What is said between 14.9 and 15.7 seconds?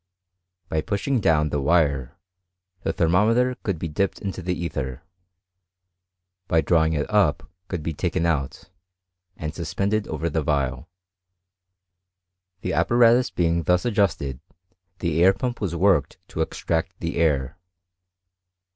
the air pump